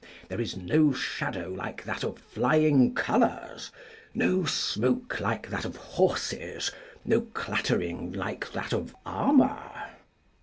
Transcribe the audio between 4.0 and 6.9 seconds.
no smoke like that of horses,